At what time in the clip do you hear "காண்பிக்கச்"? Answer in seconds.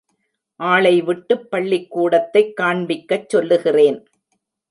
2.61-3.29